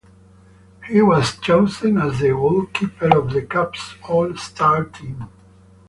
He 0.87 0.99
was 1.03 1.37
chosen 1.37 1.99
as 1.99 2.21
the 2.21 2.29
goalkeeper 2.29 3.15
of 3.15 3.33
the 3.33 3.43
Cup's 3.43 3.93
All-Star 4.09 4.85
Team. 4.85 5.29